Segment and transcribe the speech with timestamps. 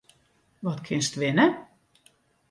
[0.65, 1.45] Wat kinst winne?